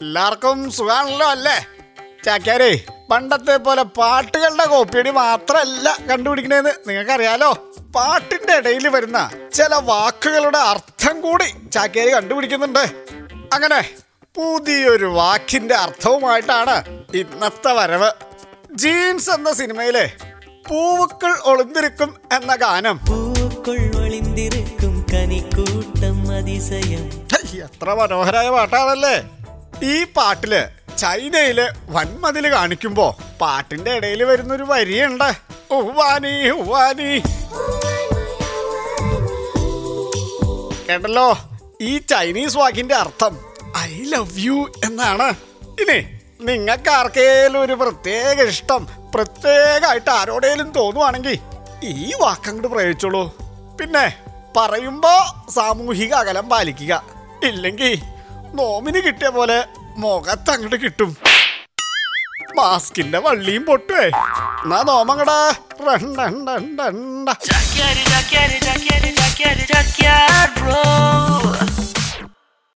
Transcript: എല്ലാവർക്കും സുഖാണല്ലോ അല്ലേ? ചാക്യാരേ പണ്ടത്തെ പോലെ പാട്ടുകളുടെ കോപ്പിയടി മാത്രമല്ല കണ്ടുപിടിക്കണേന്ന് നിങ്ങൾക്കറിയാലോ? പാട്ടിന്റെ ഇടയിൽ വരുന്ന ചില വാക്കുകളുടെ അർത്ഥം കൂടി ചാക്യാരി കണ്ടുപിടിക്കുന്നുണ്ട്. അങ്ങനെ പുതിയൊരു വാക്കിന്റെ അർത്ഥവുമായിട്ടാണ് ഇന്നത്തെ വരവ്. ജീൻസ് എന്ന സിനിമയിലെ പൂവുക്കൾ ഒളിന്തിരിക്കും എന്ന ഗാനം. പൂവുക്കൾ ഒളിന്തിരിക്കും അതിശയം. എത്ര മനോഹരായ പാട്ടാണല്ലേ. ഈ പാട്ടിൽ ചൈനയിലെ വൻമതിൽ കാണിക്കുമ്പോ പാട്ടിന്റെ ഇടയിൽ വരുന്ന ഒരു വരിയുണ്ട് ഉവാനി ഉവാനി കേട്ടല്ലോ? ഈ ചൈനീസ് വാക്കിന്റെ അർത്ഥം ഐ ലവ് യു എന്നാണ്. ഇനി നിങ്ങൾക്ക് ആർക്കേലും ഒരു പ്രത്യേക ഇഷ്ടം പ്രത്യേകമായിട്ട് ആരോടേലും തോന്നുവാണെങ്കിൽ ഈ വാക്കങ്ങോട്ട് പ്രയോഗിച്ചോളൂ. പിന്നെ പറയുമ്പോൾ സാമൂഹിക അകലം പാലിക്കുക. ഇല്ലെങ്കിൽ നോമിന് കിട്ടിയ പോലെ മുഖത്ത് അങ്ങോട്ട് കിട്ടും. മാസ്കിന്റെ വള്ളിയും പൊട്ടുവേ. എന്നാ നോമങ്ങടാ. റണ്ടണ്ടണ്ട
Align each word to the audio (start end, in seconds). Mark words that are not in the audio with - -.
എല്ലാവർക്കും 0.00 0.70
സുഖാണല്ലോ 0.70 1.26
അല്ലേ? 1.30 1.66
ചാക്യാരേ 2.24 2.84
പണ്ടത്തെ 3.10 3.56
പോലെ 3.56 3.82
പാട്ടുകളുടെ 3.82 4.66
കോപ്പിയടി 4.66 5.10
മാത്രമല്ല 5.10 5.98
കണ്ടുപിടിക്കണേന്ന് 6.10 6.70
നിങ്ങൾക്കറിയാലോ? 6.88 7.52
പാട്ടിന്റെ 7.96 8.56
ഇടയിൽ 8.56 8.88
വരുന്ന 8.88 9.30
ചില 9.54 9.74
വാക്കുകളുടെ 9.74 10.58
അർത്ഥം 10.58 11.20
കൂടി 11.20 11.70
ചാക്യാരി 11.72 12.14
കണ്ടുപിടിക്കുന്നുണ്ട്. 12.14 12.84
അങ്ങനെ 13.52 13.99
പുതിയൊരു 14.36 15.04
വാക്കിന്റെ 15.04 15.74
അർത്ഥവുമായിട്ടാണ് 15.74 17.02
ഇന്നത്തെ 17.14 17.72
വരവ്. 17.72 18.10
ജീൻസ് 18.74 19.30
എന്ന 19.30 19.52
സിനിമയിലെ 19.52 20.12
പൂവുക്കൾ 20.68 21.32
ഒളിന്തിരിക്കും 21.44 22.14
എന്ന 22.32 22.54
ഗാനം. 22.54 23.00
പൂവുക്കൾ 23.06 24.00
ഒളിന്തിരിക്കും 24.00 25.06
അതിശയം. 26.34 27.26
എത്ര 27.64 27.94
മനോഹരായ 27.94 28.50
പാട്ടാണല്ലേ. 28.50 29.28
ഈ 29.82 30.04
പാട്ടിൽ 30.04 30.64
ചൈനയിലെ 30.98 31.72
വൻമതിൽ 31.88 32.52
കാണിക്കുമ്പോ 32.52 33.16
പാട്ടിന്റെ 33.40 33.90
ഇടയിൽ 33.90 34.24
വരുന്ന 34.24 34.54
ഒരു 34.54 34.66
വരിയുണ്ട് 34.68 35.32
ഉവാനി 35.70 36.48
ഉവാനി 36.48 37.18
കേട്ടല്ലോ? 40.88 41.38
ഈ 41.80 41.98
ചൈനീസ് 41.98 42.56
വാക്കിന്റെ 42.56 42.94
അർത്ഥം 42.94 43.49
ഐ 43.78 44.02
ലവ് 44.02 44.30
യു 44.36 44.72
എന്നാണ്. 44.84 45.34
ഇനി 45.80 46.06
നിങ്ങൾക്ക് 46.40 46.90
ആർക്കേലും 46.90 47.60
ഒരു 47.60 47.72
പ്രത്യേക 47.72 48.42
ഇഷ്ടം 48.48 48.88
പ്രത്യേകമായിട്ട് 49.14 50.10
ആരോടേലും 50.10 50.72
തോന്നുവാണെങ്കിൽ 50.72 51.38
ഈ 51.82 52.12
വാക്കങ്ങോട്ട് 52.20 52.68
പ്രയോഗിച്ചോളൂ. 52.68 53.36
പിന്നെ 53.76 54.16
പറയുമ്പോൾ 54.56 55.50
സാമൂഹിക 55.50 56.14
അകലം 56.14 56.48
പാലിക്കുക. 56.48 57.02
ഇല്ലെങ്കിൽ 57.44 57.98
നോമിന് 58.54 59.00
കിട്ടിയ 59.00 59.28
പോലെ 59.28 59.64
മുഖത്ത് 59.96 60.50
അങ്ങോട്ട് 60.50 60.76
കിട്ടും. 60.76 61.16
മാസ്കിന്റെ 62.56 63.18
വള്ളിയും 63.18 63.64
പൊട്ടുവേ. 63.64 64.06
എന്നാ 64.64 64.82
നോമങ്ങടാ. 64.82 65.54
റണ്ടണ്ടണ്ട 65.86 67.28